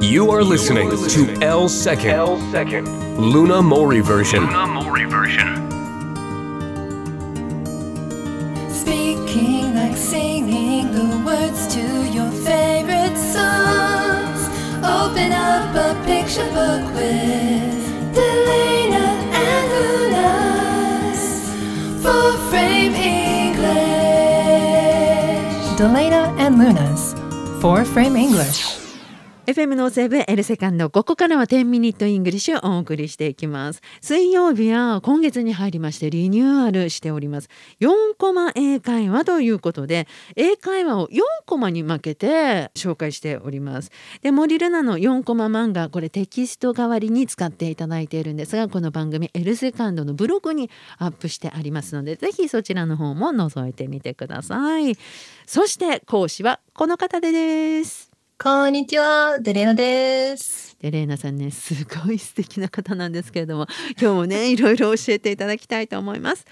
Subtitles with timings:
[0.00, 3.18] You are listening to L Second, L second.
[3.18, 4.40] Luna Mori version.
[4.46, 5.68] Luna Mori version.
[8.70, 14.48] Speaking like singing the words to your favorite songs.
[14.82, 17.84] Open up a picture book with
[18.16, 19.06] Delana
[19.36, 19.68] and
[21.12, 21.22] Luna's
[22.02, 23.68] full frame English.
[25.78, 27.14] Delana and Luna's
[27.60, 28.80] four frame English.
[29.50, 33.82] FM のセブンエルセカンドここからは10 Minute English をお送りしていきます。
[34.00, 37.48] 水曜日は今月に入りましてリニューアルしております。
[37.80, 43.90] 4コマ英会話ということで英会話を4コマに分けて紹介しております。
[44.22, 54.96] で森ルナの4コマ漫画これテキスト代わりに使っていただいているんですがこの番組エルセカンドのブログにアップしてありますのでぜひそちらの方も覗いてみてください。
[55.44, 57.99] そして講師はこの方です。
[58.42, 60.74] こんにちは、デレーナです。
[60.80, 63.66] でレイナさんねすごい素敵な方なんですけれども
[64.00, 66.46] 今日もねいろいろ教えていただきたいと思います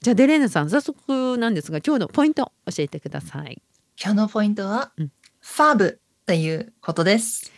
[0.00, 3.62] じゃあデレーナさん早速なんですが今日のポイント教えてください
[3.96, 7.50] 今日のポイントは、うんファブっていうことです。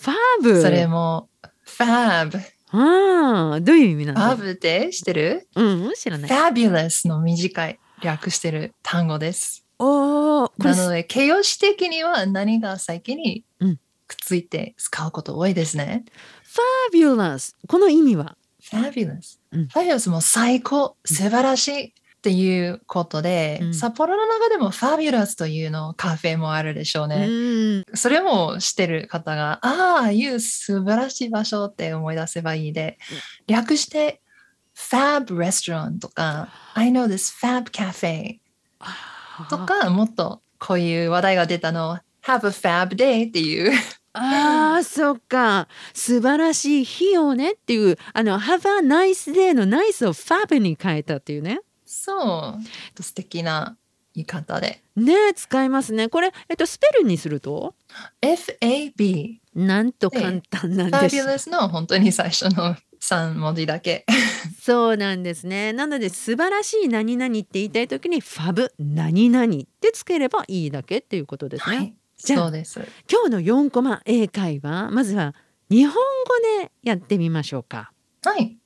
[0.00, 0.60] ファーブ？
[0.60, 1.30] それも、
[1.64, 2.38] ファブ。
[2.72, 5.48] ああどういう意味なんだファブって知ってる？
[5.54, 9.64] うん知らない ?fabulous の短い略してる単語です。
[10.58, 13.78] なので、形容詞的には何が先にうん。
[14.06, 16.04] くっついて使うこと多いですね。
[16.42, 17.56] ファビュラス。
[17.66, 19.38] この意味は？fabulous。
[19.52, 19.62] うん。
[19.66, 23.74] fabulous も最高、素晴らしいっていうことで、うん。
[23.74, 27.26] 札幌の中でも fabulous というのカフェもあるでしょううね。
[27.26, 27.84] ん。
[27.94, 32.98] それも知ってる方が、ああ、いう素晴らしい場所って思い出せばいいで、
[33.46, 34.20] 略して、
[34.76, 38.38] Fab Restaurant とか、I know this Fab Cafe
[39.48, 43.72] とか、もっとこういう話題が出たの、Have a Fab Day っていう、
[44.14, 45.68] あーそっか。
[45.94, 51.60] 素晴らしい日をねっていうあの Have a nice day の nice を fab に変えたっていうね。
[51.86, 52.58] そ
[52.98, 53.76] う、素敵な
[54.14, 56.08] 言い方で、ね使いますね。
[56.08, 57.74] これえっとスペルにすると
[58.20, 61.16] ？FAB、なんと簡単なんです。
[61.16, 64.04] Fabulous の本当に最初の3文字だけ。
[64.60, 65.72] そうなんですね。
[65.72, 69.48] なので素晴らしい何々って言いたい時にファブ何々っ
[69.80, 71.76] てつければいいだけっていうことですね。
[71.76, 72.80] はい、じゃあそうです。
[73.10, 75.34] 今日の4コマ英会話まずは
[75.70, 76.00] 日本語
[76.60, 77.92] でやってみましょうか。
[78.24, 78.58] はい。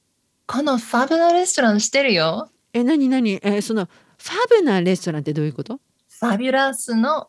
[0.47, 2.51] このファブなレストラン知ってるよ。
[2.73, 3.89] え何何えーその
[4.19, 5.81] ファブなレストランってどういうこと？
[6.09, 7.29] ファビュラスの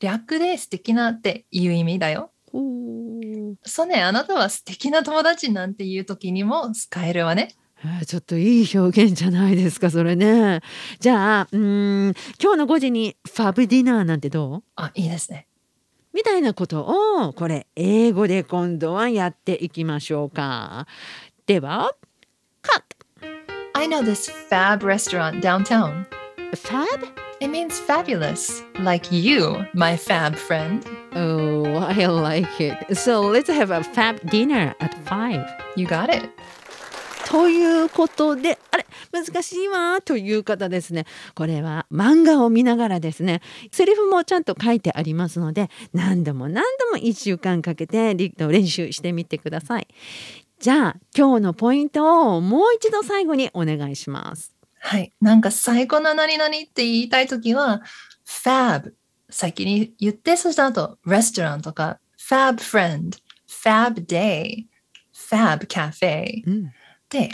[0.00, 2.30] 略で素敵なっていう意味だよ。
[3.64, 7.54] そうね、あなたは素敵な友達なんていう時にも使えるわね。
[7.86, 10.60] えーちょっといい表現じゃないですかそれね。
[11.00, 15.46] じゃあうーん今日の5時にファブディナーなんてどうあ、いいですね。
[16.12, 16.80] みたいなこと
[17.26, 20.86] をこれ英語で今度はやっていきましょうか。
[21.46, 21.94] では
[22.62, 22.82] カッ
[23.74, 26.06] I know this fab restaurant downtown.
[26.50, 27.06] ト Fab?
[27.40, 28.62] It means fabulous.
[28.78, 30.82] Like you, my fab friend.
[31.14, 32.96] Oh, I like it.
[32.96, 35.44] So let's have a fab dinner at 5.
[35.76, 36.30] You got it.
[37.26, 41.06] ということであれ難しいわという方ですね。
[41.34, 43.42] これは漫画を見ながらですね。
[43.72, 49.88] セリフもちゃんと書いてありますので何度も何度も1週間かけてリ練習してみてください。
[50.60, 54.54] じゃあ今日のポイントをもう一度最後にお願いします。
[54.78, 55.12] はい。
[55.20, 57.82] なんか最高な何々って言いたいときは、
[58.24, 58.92] fab
[59.28, 64.66] 先に言って、そした後、restaurant とか、fab friend, fab day,
[65.12, 66.72] fab cafe うん
[67.10, 67.30] で、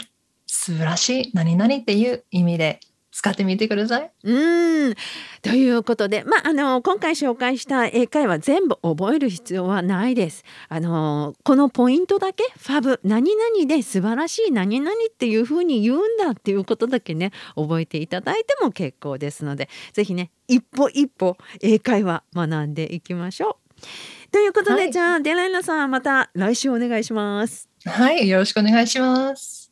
[0.47, 2.79] 素晴らしい何々っていう意味で
[3.13, 4.11] 使ってみてください。
[4.23, 4.95] うーん
[5.43, 10.43] ということで、まあ、あの今回紹介した英会話全部覚える必要はないです。
[10.67, 23.83] あのこのポイントだけファブ何々で素晴らしい何々っていうふうに言うんだっていうことだけね覚えていただいても結構ですのでぜひね一歩一歩英会話学んでいきましょう。
[24.31, 27.69] ということで、はいじゃあデライナさんまた来週お願いします。
[27.85, 28.27] はい。
[28.27, 29.62] よろしくお願いします。